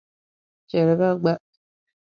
Chɛli 0.69 0.95
bɛ 0.99 1.09
gba. 1.21 1.33